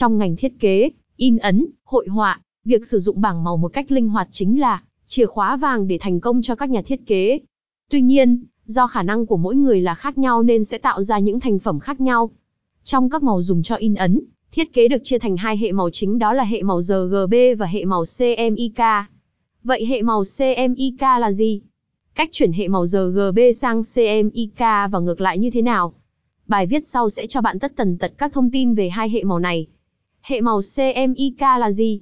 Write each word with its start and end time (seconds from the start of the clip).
Trong 0.00 0.18
ngành 0.18 0.36
thiết 0.36 0.60
kế, 0.60 0.90
in 1.16 1.38
ấn, 1.38 1.66
hội 1.84 2.06
họa, 2.08 2.40
việc 2.64 2.86
sử 2.86 2.98
dụng 2.98 3.20
bảng 3.20 3.44
màu 3.44 3.56
một 3.56 3.72
cách 3.72 3.92
linh 3.92 4.08
hoạt 4.08 4.28
chính 4.30 4.60
là 4.60 4.82
chìa 5.06 5.26
khóa 5.26 5.56
vàng 5.56 5.88
để 5.88 5.98
thành 6.00 6.20
công 6.20 6.42
cho 6.42 6.54
các 6.54 6.70
nhà 6.70 6.82
thiết 6.82 7.06
kế. 7.06 7.38
Tuy 7.90 8.00
nhiên, 8.00 8.44
do 8.64 8.86
khả 8.86 9.02
năng 9.02 9.26
của 9.26 9.36
mỗi 9.36 9.56
người 9.56 9.80
là 9.80 9.94
khác 9.94 10.18
nhau 10.18 10.42
nên 10.42 10.64
sẽ 10.64 10.78
tạo 10.78 11.02
ra 11.02 11.18
những 11.18 11.40
thành 11.40 11.58
phẩm 11.58 11.80
khác 11.80 12.00
nhau. 12.00 12.30
Trong 12.84 13.10
các 13.10 13.22
màu 13.22 13.42
dùng 13.42 13.62
cho 13.62 13.76
in 13.76 13.94
ấn, 13.94 14.20
thiết 14.52 14.72
kế 14.72 14.88
được 14.88 14.98
chia 15.04 15.18
thành 15.18 15.36
hai 15.36 15.56
hệ 15.56 15.72
màu 15.72 15.90
chính 15.90 16.18
đó 16.18 16.32
là 16.32 16.44
hệ 16.44 16.62
màu 16.62 16.82
RGB 16.82 17.34
và 17.58 17.66
hệ 17.66 17.84
màu 17.84 18.04
CMYK. 18.18 18.80
Vậy 19.64 19.86
hệ 19.86 20.02
màu 20.02 20.22
CMYK 20.38 21.00
là 21.00 21.32
gì? 21.32 21.60
Cách 22.14 22.28
chuyển 22.32 22.52
hệ 22.52 22.68
màu 22.68 22.86
RGB 22.86 23.38
sang 23.54 23.82
CMYK 23.94 24.58
và 24.90 24.98
ngược 25.02 25.20
lại 25.20 25.38
như 25.38 25.50
thế 25.50 25.62
nào? 25.62 25.94
Bài 26.46 26.66
viết 26.66 26.86
sau 26.86 27.10
sẽ 27.10 27.26
cho 27.26 27.40
bạn 27.40 27.58
tất 27.58 27.72
tần 27.76 27.98
tật 27.98 28.12
các 28.18 28.32
thông 28.32 28.50
tin 28.50 28.74
về 28.74 28.88
hai 28.88 29.10
hệ 29.10 29.24
màu 29.24 29.38
này. 29.38 29.66
Hệ 30.22 30.40
màu 30.40 30.60
CMYK 30.76 31.40
là 31.40 31.70
gì? 31.70 32.00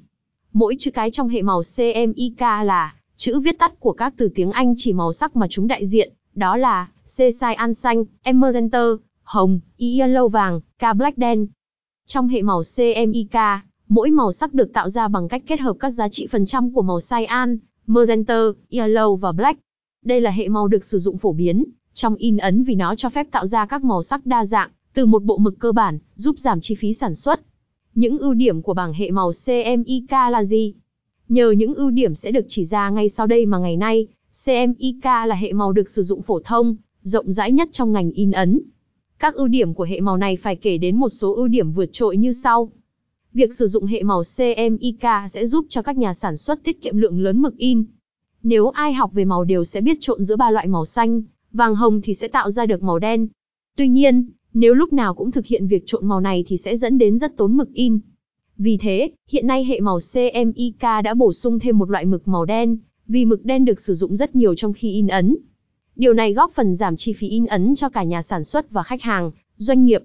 Mỗi 0.53 0.77
chữ 0.79 0.91
cái 0.91 1.11
trong 1.11 1.29
hệ 1.29 1.43
màu 1.43 1.63
CMYK 1.77 2.41
là 2.41 2.95
chữ 3.17 3.41
viết 3.41 3.59
tắt 3.59 3.81
của 3.81 3.93
các 3.93 4.15
từ 4.17 4.29
tiếng 4.35 4.51
Anh 4.51 4.75
chỉ 4.77 4.93
màu 4.93 5.13
sắc 5.13 5.37
mà 5.37 5.47
chúng 5.51 5.69
đại 5.69 5.87
diện, 5.87 6.13
đó 6.35 6.57
là 6.57 6.89
C 7.05 7.19
cyan 7.41 7.75
xanh, 7.75 8.05
M 8.33 8.41
magenta, 8.41 8.83
hồng, 9.23 9.61
yellow 9.79 10.29
vàng, 10.29 10.61
K 10.61 10.97
black 10.97 11.19
đen. 11.19 11.47
Trong 12.07 12.29
hệ 12.29 12.43
màu 12.43 12.63
CMYK, 12.77 13.37
mỗi 13.89 14.11
màu 14.11 14.33
sắc 14.33 14.55
được 14.55 14.73
tạo 14.73 14.89
ra 14.89 15.09
bằng 15.09 15.29
cách 15.29 15.43
kết 15.47 15.61
hợp 15.61 15.77
các 15.81 15.91
giá 15.91 16.09
trị 16.09 16.27
phần 16.31 16.47
trăm 16.47 16.73
của 16.73 16.83
màu 16.83 16.99
cyan, 17.11 17.59
magenta, 17.87 18.39
yellow 18.71 19.17
và 19.17 19.33
black. 19.33 19.61
Đây 20.05 20.21
là 20.21 20.31
hệ 20.31 20.49
màu 20.49 20.69
được 20.69 20.85
sử 20.85 20.99
dụng 20.99 21.19
phổ 21.19 21.33
biến 21.33 21.65
trong 21.95 22.15
in 22.15 22.37
ấn 22.37 22.63
vì 22.63 22.75
nó 22.75 22.95
cho 22.95 23.09
phép 23.09 23.27
tạo 23.31 23.47
ra 23.47 23.67
các 23.67 23.85
màu 23.85 24.03
sắc 24.03 24.27
đa 24.27 24.45
dạng 24.45 24.71
từ 24.95 25.07
một 25.07 25.23
bộ 25.23 25.39
mực 25.39 25.59
cơ 25.59 25.73
bản, 25.73 25.99
giúp 26.15 26.39
giảm 26.39 26.61
chi 26.61 26.75
phí 26.75 26.93
sản 26.93 27.15
xuất. 27.15 27.41
Những 27.99 28.19
ưu 28.19 28.35
điểm 28.35 28.63
của 28.63 28.75
bảng 28.75 28.93
hệ 28.93 29.11
màu 29.11 29.31
CMYK 29.47 30.11
là 30.11 30.45
gì? 30.45 30.75
Nhờ 31.29 31.51
những 31.51 31.75
ưu 31.75 31.91
điểm 31.91 32.15
sẽ 32.15 32.31
được 32.31 32.45
chỉ 32.49 32.65
ra 32.65 32.91
ngay 32.91 33.09
sau 33.09 33.27
đây 33.27 33.47
mà 33.47 33.59
ngày 33.59 33.77
nay, 33.77 34.07
CMYK 34.45 35.05
là 35.05 35.35
hệ 35.35 35.53
màu 35.53 35.73
được 35.73 35.89
sử 35.89 36.03
dụng 36.03 36.23
phổ 36.23 36.41
thông, 36.41 36.77
rộng 37.03 37.33
rãi 37.33 37.53
nhất 37.53 37.69
trong 37.73 37.93
ngành 37.93 38.11
in 38.11 38.31
ấn. 38.31 38.61
Các 39.19 39.35
ưu 39.35 39.49
điểm 39.49 39.75
của 39.75 39.85
hệ 39.85 40.01
màu 40.01 40.17
này 40.17 40.37
phải 40.37 40.57
kể 40.57 40.79
đến 40.79 40.97
một 40.97 41.09
số 41.09 41.35
ưu 41.35 41.49
điểm 41.49 41.73
vượt 41.73 41.89
trội 41.93 42.17
như 42.17 42.33
sau. 42.33 42.71
Việc 43.33 43.55
sử 43.55 43.67
dụng 43.67 43.87
hệ 43.87 44.03
màu 44.03 44.23
CMYK 44.37 45.05
sẽ 45.29 45.47
giúp 45.47 45.67
cho 45.69 45.83
các 45.83 45.97
nhà 45.97 46.15
sản 46.15 46.37
xuất 46.37 46.65
tiết 46.65 46.83
kiệm 46.83 46.97
lượng 46.97 47.21
lớn 47.21 47.43
mực 47.43 47.57
in. 47.57 47.85
Nếu 48.43 48.69
ai 48.69 48.93
học 48.93 49.11
về 49.13 49.25
màu 49.25 49.45
đều 49.45 49.65
sẽ 49.65 49.81
biết 49.81 49.97
trộn 50.01 50.25
giữa 50.25 50.37
ba 50.37 50.51
loại 50.51 50.67
màu 50.67 50.85
xanh, 50.85 51.23
vàng 51.53 51.75
hồng 51.75 52.01
thì 52.03 52.15
sẽ 52.15 52.29
tạo 52.29 52.51
ra 52.51 52.67
được 52.67 52.83
màu 52.83 52.99
đen. 52.99 53.29
Tuy 53.77 53.89
nhiên, 53.89 54.31
nếu 54.61 54.75
lúc 54.75 54.93
nào 54.93 55.15
cũng 55.15 55.31
thực 55.31 55.47
hiện 55.47 55.67
việc 55.67 55.83
trộn 55.87 56.07
màu 56.07 56.21
này 56.21 56.45
thì 56.47 56.57
sẽ 56.57 56.77
dẫn 56.77 56.99
đến 56.99 57.19
rất 57.19 57.37
tốn 57.37 57.57
mực 57.57 57.73
in. 57.73 57.99
Vì 58.57 58.77
thế, 58.77 59.11
hiện 59.29 59.47
nay 59.47 59.65
hệ 59.65 59.81
màu 59.81 59.99
CMYK 60.13 60.81
đã 60.81 61.15
bổ 61.15 61.33
sung 61.33 61.59
thêm 61.59 61.79
một 61.79 61.91
loại 61.91 62.05
mực 62.05 62.29
màu 62.29 62.45
đen, 62.45 62.79
vì 63.07 63.25
mực 63.25 63.45
đen 63.45 63.65
được 63.65 63.81
sử 63.81 63.95
dụng 63.95 64.17
rất 64.17 64.37
nhiều 64.37 64.55
trong 64.55 64.73
khi 64.73 64.93
in 64.93 65.07
ấn. 65.07 65.37
Điều 65.97 66.13
này 66.13 66.33
góp 66.33 66.53
phần 66.53 66.75
giảm 66.75 66.97
chi 66.97 67.13
phí 67.13 67.29
in 67.29 67.47
ấn 67.47 67.75
cho 67.75 67.89
cả 67.89 68.03
nhà 68.03 68.23
sản 68.23 68.45
xuất 68.45 68.71
và 68.71 68.83
khách 68.83 69.03
hàng, 69.03 69.31
doanh 69.57 69.85
nghiệp. 69.85 70.03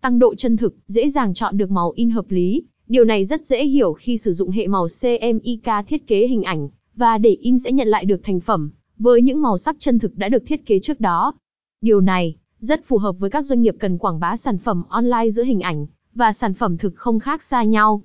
Tăng 0.00 0.18
độ 0.18 0.34
chân 0.34 0.56
thực, 0.56 0.74
dễ 0.86 1.08
dàng 1.08 1.34
chọn 1.34 1.56
được 1.56 1.70
màu 1.70 1.92
in 1.96 2.10
hợp 2.10 2.30
lý. 2.30 2.62
Điều 2.88 3.04
này 3.04 3.24
rất 3.24 3.46
dễ 3.46 3.64
hiểu 3.64 3.92
khi 3.92 4.18
sử 4.18 4.32
dụng 4.32 4.50
hệ 4.50 4.66
màu 4.66 4.86
CMYK 5.00 5.86
thiết 5.88 6.06
kế 6.06 6.26
hình 6.26 6.42
ảnh, 6.42 6.68
và 6.96 7.18
để 7.18 7.30
in 7.30 7.58
sẽ 7.58 7.72
nhận 7.72 7.88
lại 7.88 8.04
được 8.04 8.20
thành 8.22 8.40
phẩm, 8.40 8.70
với 8.98 9.22
những 9.22 9.42
màu 9.42 9.58
sắc 9.58 9.76
chân 9.78 9.98
thực 9.98 10.16
đã 10.16 10.28
được 10.28 10.42
thiết 10.46 10.66
kế 10.66 10.78
trước 10.78 11.00
đó. 11.00 11.34
Điều 11.80 12.00
này 12.00 12.36
rất 12.60 12.84
phù 12.84 12.98
hợp 12.98 13.18
với 13.18 13.30
các 13.30 13.42
doanh 13.42 13.62
nghiệp 13.62 13.76
cần 13.78 13.98
quảng 13.98 14.20
bá 14.20 14.36
sản 14.36 14.58
phẩm 14.58 14.82
online 14.88 15.30
giữa 15.30 15.44
hình 15.44 15.60
ảnh 15.60 15.86
và 16.14 16.32
sản 16.32 16.54
phẩm 16.54 16.76
thực 16.76 16.94
không 16.96 17.18
khác 17.18 17.42
xa 17.42 17.62
nhau. 17.62 18.02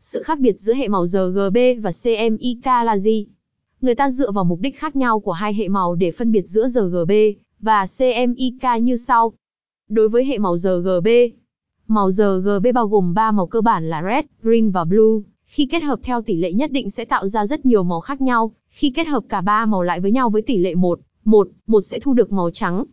Sự 0.00 0.22
khác 0.22 0.40
biệt 0.40 0.60
giữa 0.60 0.74
hệ 0.74 0.88
màu 0.88 1.06
RGB 1.06 1.56
và 1.82 1.90
CMYK 2.02 2.66
là 2.66 2.98
gì? 2.98 3.26
Người 3.80 3.94
ta 3.94 4.10
dựa 4.10 4.32
vào 4.32 4.44
mục 4.44 4.60
đích 4.60 4.78
khác 4.78 4.96
nhau 4.96 5.20
của 5.20 5.32
hai 5.32 5.54
hệ 5.54 5.68
màu 5.68 5.94
để 5.94 6.10
phân 6.10 6.32
biệt 6.32 6.48
giữa 6.48 6.68
RGB 6.68 7.12
và 7.60 7.86
CMYK 7.98 8.82
như 8.82 8.96
sau. 8.96 9.32
Đối 9.88 10.08
với 10.08 10.24
hệ 10.24 10.38
màu 10.38 10.56
RGB, 10.56 11.08
màu 11.86 12.10
RGB 12.10 12.66
bao 12.74 12.86
gồm 12.86 13.14
3 13.14 13.30
màu 13.30 13.46
cơ 13.46 13.60
bản 13.60 13.90
là 13.90 14.02
red, 14.02 14.24
green 14.42 14.70
và 14.70 14.84
blue. 14.84 15.20
Khi 15.44 15.66
kết 15.66 15.82
hợp 15.82 15.98
theo 16.02 16.22
tỷ 16.22 16.36
lệ 16.36 16.52
nhất 16.52 16.72
định 16.72 16.90
sẽ 16.90 17.04
tạo 17.04 17.28
ra 17.28 17.46
rất 17.46 17.66
nhiều 17.66 17.82
màu 17.82 18.00
khác 18.00 18.20
nhau. 18.20 18.52
Khi 18.70 18.90
kết 18.90 19.06
hợp 19.06 19.24
cả 19.28 19.40
ba 19.40 19.66
màu 19.66 19.82
lại 19.82 20.00
với 20.00 20.10
nhau 20.10 20.30
với 20.30 20.42
tỷ 20.42 20.58
lệ 20.58 20.74
1, 20.74 21.00
1, 21.24 21.48
1 21.66 21.80
sẽ 21.80 21.98
thu 21.98 22.14
được 22.14 22.32
màu 22.32 22.50
trắng. 22.50 22.84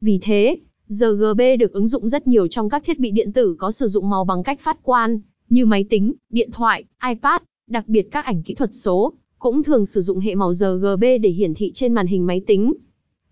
Vì 0.00 0.18
thế, 0.22 0.56
RGB 0.88 1.40
được 1.58 1.72
ứng 1.72 1.86
dụng 1.86 2.08
rất 2.08 2.26
nhiều 2.26 2.48
trong 2.48 2.68
các 2.68 2.84
thiết 2.84 2.98
bị 2.98 3.10
điện 3.10 3.32
tử 3.32 3.54
có 3.58 3.70
sử 3.70 3.86
dụng 3.86 4.10
màu 4.10 4.24
bằng 4.24 4.42
cách 4.42 4.60
phát 4.60 4.82
quang, 4.82 5.20
như 5.48 5.66
máy 5.66 5.84
tính, 5.90 6.12
điện 6.30 6.50
thoại, 6.52 6.84
iPad, 7.08 7.42
đặc 7.66 7.88
biệt 7.88 8.08
các 8.10 8.24
ảnh 8.24 8.42
kỹ 8.42 8.54
thuật 8.54 8.74
số, 8.74 9.12
cũng 9.38 9.62
thường 9.62 9.86
sử 9.86 10.00
dụng 10.00 10.18
hệ 10.18 10.34
màu 10.34 10.54
RGB 10.54 11.04
để 11.22 11.30
hiển 11.30 11.54
thị 11.54 11.70
trên 11.74 11.92
màn 11.92 12.06
hình 12.06 12.26
máy 12.26 12.40
tính. 12.46 12.72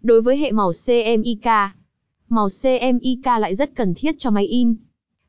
Đối 0.03 0.23
với 0.23 0.37
hệ 0.37 0.53
màu 0.53 0.73
CMYK, 0.87 1.47
màu 2.29 2.49
CMYK 2.63 3.27
lại 3.41 3.55
rất 3.55 3.75
cần 3.75 3.95
thiết 3.95 4.19
cho 4.19 4.31
máy 4.31 4.47
in. 4.47 4.75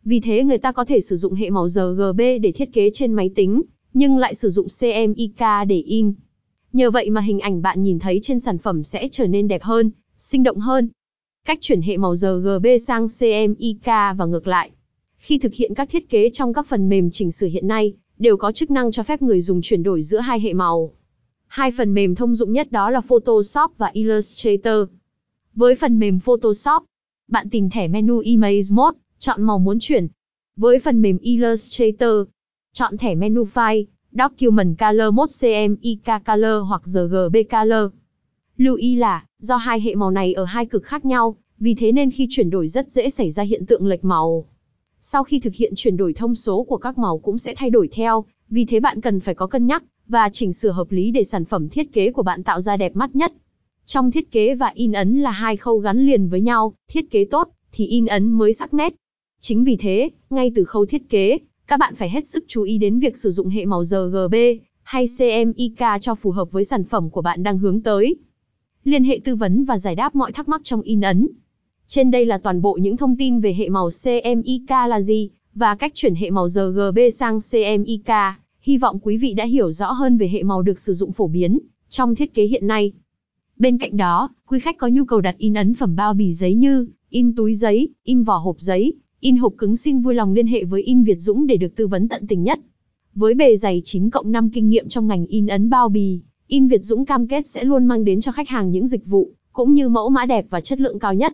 Vì 0.03 0.19
thế 0.19 0.43
người 0.43 0.57
ta 0.57 0.71
có 0.71 0.85
thể 0.85 1.01
sử 1.01 1.15
dụng 1.15 1.33
hệ 1.33 1.49
màu 1.49 1.67
RGB 1.69 2.19
để 2.41 2.51
thiết 2.55 2.73
kế 2.73 2.89
trên 2.93 3.13
máy 3.13 3.29
tính, 3.35 3.61
nhưng 3.93 4.17
lại 4.17 4.35
sử 4.35 4.49
dụng 4.49 4.67
CMYK 4.79 5.67
để 5.67 5.81
in. 5.81 6.13
Nhờ 6.73 6.91
vậy 6.91 7.09
mà 7.09 7.21
hình 7.21 7.39
ảnh 7.39 7.61
bạn 7.61 7.83
nhìn 7.83 7.99
thấy 7.99 8.19
trên 8.21 8.39
sản 8.39 8.57
phẩm 8.57 8.83
sẽ 8.83 9.07
trở 9.11 9.27
nên 9.27 9.47
đẹp 9.47 9.63
hơn, 9.63 9.91
sinh 10.17 10.43
động 10.43 10.57
hơn. 10.59 10.89
Cách 11.47 11.57
chuyển 11.61 11.81
hệ 11.81 11.97
màu 11.97 12.15
RGB 12.15 12.67
sang 12.81 13.07
CMYK 13.19 13.85
và 14.17 14.25
ngược 14.25 14.47
lại. 14.47 14.71
Khi 15.17 15.37
thực 15.37 15.53
hiện 15.53 15.73
các 15.73 15.89
thiết 15.89 16.09
kế 16.09 16.29
trong 16.29 16.53
các 16.53 16.67
phần 16.67 16.89
mềm 16.89 17.11
chỉnh 17.11 17.31
sửa 17.31 17.47
hiện 17.47 17.67
nay, 17.67 17.93
đều 18.19 18.37
có 18.37 18.51
chức 18.51 18.71
năng 18.71 18.91
cho 18.91 19.03
phép 19.03 19.21
người 19.21 19.41
dùng 19.41 19.61
chuyển 19.61 19.83
đổi 19.83 20.01
giữa 20.01 20.19
hai 20.19 20.39
hệ 20.39 20.53
màu. 20.53 20.93
Hai 21.47 21.71
phần 21.71 21.93
mềm 21.93 22.15
thông 22.15 22.35
dụng 22.35 22.51
nhất 22.51 22.71
đó 22.71 22.89
là 22.89 23.01
Photoshop 23.01 23.71
và 23.77 23.89
Illustrator. 23.93 24.89
Với 25.55 25.75
phần 25.75 25.99
mềm 25.99 26.19
Photoshop, 26.19 26.83
bạn 27.27 27.49
tìm 27.49 27.69
thẻ 27.69 27.87
menu 27.87 28.19
Image 28.19 28.67
Mode, 28.71 28.97
chọn 29.19 29.43
màu 29.43 29.59
muốn 29.59 29.77
chuyển. 29.79 30.07
Với 30.55 30.79
phần 30.79 31.01
mềm 31.01 31.17
Illustrator, 31.17 32.27
chọn 32.73 32.97
thẻ 32.97 33.15
menu 33.15 33.43
File, 33.43 33.85
Document 34.11 34.77
Color 34.79 35.13
Mode 35.13 35.33
CMYK 35.41 36.25
Color 36.25 36.67
hoặc 36.67 36.81
RGB 36.85 37.35
Color. 37.49 37.91
Lưu 38.57 38.75
ý 38.75 38.95
là, 38.95 39.25
do 39.39 39.55
hai 39.55 39.81
hệ 39.81 39.95
màu 39.95 40.11
này 40.11 40.33
ở 40.33 40.45
hai 40.45 40.65
cực 40.65 40.83
khác 40.83 41.05
nhau, 41.05 41.35
vì 41.59 41.75
thế 41.75 41.91
nên 41.91 42.11
khi 42.11 42.27
chuyển 42.29 42.49
đổi 42.49 42.67
rất 42.67 42.91
dễ 42.91 43.09
xảy 43.09 43.31
ra 43.31 43.43
hiện 43.43 43.65
tượng 43.65 43.87
lệch 43.87 44.05
màu. 44.05 44.45
Sau 45.01 45.23
khi 45.23 45.39
thực 45.39 45.55
hiện 45.55 45.73
chuyển 45.75 45.97
đổi 45.97 46.13
thông 46.13 46.35
số 46.35 46.63
của 46.63 46.77
các 46.77 46.97
màu 46.97 47.17
cũng 47.17 47.37
sẽ 47.37 47.53
thay 47.55 47.69
đổi 47.69 47.87
theo, 47.91 48.25
vì 48.49 48.65
thế 48.65 48.79
bạn 48.79 49.01
cần 49.01 49.19
phải 49.19 49.35
có 49.35 49.47
cân 49.47 49.67
nhắc 49.67 49.83
và 50.07 50.29
chỉnh 50.33 50.53
sửa 50.53 50.71
hợp 50.71 50.91
lý 50.91 51.11
để 51.11 51.23
sản 51.23 51.45
phẩm 51.45 51.69
thiết 51.69 51.93
kế 51.93 52.11
của 52.11 52.23
bạn 52.23 52.43
tạo 52.43 52.61
ra 52.61 52.77
đẹp 52.77 52.95
mắt 52.95 53.15
nhất. 53.15 53.33
Trong 53.85 54.11
thiết 54.11 54.31
kế 54.31 54.55
và 54.55 54.71
in 54.75 54.91
ấn 54.91 55.19
là 55.19 55.31
hai 55.31 55.57
khâu 55.57 55.77
gắn 55.77 56.05
liền 56.05 56.29
với 56.29 56.41
nhau, 56.41 56.73
thiết 56.87 57.11
kế 57.11 57.25
tốt 57.25 57.49
thì 57.71 57.87
in 57.87 58.05
ấn 58.05 58.31
mới 58.31 58.53
sắc 58.53 58.73
nét. 58.73 58.93
Chính 59.39 59.63
vì 59.63 59.75
thế, 59.75 60.09
ngay 60.29 60.51
từ 60.55 60.63
khâu 60.63 60.85
thiết 60.85 61.09
kế, 61.09 61.37
các 61.67 61.79
bạn 61.79 61.95
phải 61.95 62.09
hết 62.09 62.27
sức 62.27 62.43
chú 62.47 62.63
ý 62.63 62.77
đến 62.77 62.99
việc 62.99 63.17
sử 63.17 63.29
dụng 63.29 63.49
hệ 63.49 63.65
màu 63.65 63.83
RGB 63.83 64.35
hay 64.83 65.05
CMYK 65.17 66.01
cho 66.01 66.15
phù 66.15 66.31
hợp 66.31 66.51
với 66.51 66.63
sản 66.63 66.83
phẩm 66.83 67.09
của 67.09 67.21
bạn 67.21 67.43
đang 67.43 67.57
hướng 67.57 67.81
tới. 67.81 68.15
Liên 68.87 69.03
hệ 69.03 69.19
tư 69.23 69.35
vấn 69.35 69.65
và 69.65 69.77
giải 69.77 69.95
đáp 69.95 70.15
mọi 70.15 70.31
thắc 70.31 70.49
mắc 70.49 70.61
trong 70.63 70.81
in 70.81 71.01
ấn. 71.01 71.27
Trên 71.87 72.11
đây 72.11 72.25
là 72.25 72.37
toàn 72.37 72.61
bộ 72.61 72.77
những 72.81 72.97
thông 72.97 73.15
tin 73.17 73.39
về 73.39 73.53
hệ 73.53 73.69
màu 73.69 73.89
CMYK 74.03 74.69
là 74.69 75.01
gì, 75.01 75.29
và 75.53 75.75
cách 75.75 75.91
chuyển 75.95 76.15
hệ 76.15 76.31
màu 76.31 76.49
RGB 76.49 76.99
sang 77.13 77.39
CMYK. 77.51 78.11
Hy 78.61 78.77
vọng 78.77 78.99
quý 79.01 79.17
vị 79.17 79.33
đã 79.33 79.45
hiểu 79.45 79.71
rõ 79.71 79.91
hơn 79.91 80.17
về 80.17 80.27
hệ 80.27 80.43
màu 80.43 80.61
được 80.61 80.79
sử 80.79 80.93
dụng 80.93 81.11
phổ 81.11 81.27
biến 81.27 81.59
trong 81.89 82.15
thiết 82.15 82.33
kế 82.33 82.43
hiện 82.43 82.67
nay. 82.67 82.91
Bên 83.57 83.77
cạnh 83.77 83.97
đó, 83.97 84.29
quý 84.47 84.59
khách 84.59 84.77
có 84.77 84.87
nhu 84.87 85.05
cầu 85.05 85.21
đặt 85.21 85.37
in 85.37 85.53
ấn 85.53 85.73
phẩm 85.73 85.95
bao 85.95 86.13
bì 86.13 86.33
giấy 86.33 86.53
như 86.55 86.87
in 87.09 87.35
túi 87.35 87.55
giấy, 87.55 87.89
in 88.03 88.23
vỏ 88.23 88.37
hộp 88.37 88.59
giấy, 88.59 88.93
in 89.19 89.37
hộp 89.37 89.53
cứng 89.57 89.77
xin 89.77 89.99
vui 89.99 90.13
lòng 90.13 90.33
liên 90.33 90.47
hệ 90.47 90.63
với 90.63 90.81
In 90.81 91.03
Việt 91.03 91.17
Dũng 91.19 91.47
để 91.47 91.57
được 91.57 91.75
tư 91.75 91.87
vấn 91.87 92.07
tận 92.07 92.27
tình 92.27 92.43
nhất. 92.43 92.59
Với 93.13 93.33
bề 93.33 93.55
dày 93.55 93.81
9 93.83 94.09
cộng 94.09 94.31
5 94.31 94.49
kinh 94.49 94.69
nghiệm 94.69 94.89
trong 94.89 95.07
ngành 95.07 95.25
in 95.25 95.47
ấn 95.47 95.69
bao 95.69 95.89
bì, 95.89 96.21
In 96.49 96.67
Việt 96.67 96.83
Dũng 96.83 97.05
cam 97.05 97.27
kết 97.27 97.47
sẽ 97.47 97.63
luôn 97.63 97.85
mang 97.85 98.03
đến 98.03 98.21
cho 98.21 98.31
khách 98.31 98.49
hàng 98.49 98.71
những 98.71 98.87
dịch 98.87 99.05
vụ, 99.05 99.31
cũng 99.53 99.73
như 99.73 99.89
mẫu 99.89 100.09
mã 100.09 100.25
đẹp 100.25 100.45
và 100.49 100.61
chất 100.61 100.79
lượng 100.79 100.99
cao 100.99 101.13
nhất. 101.13 101.33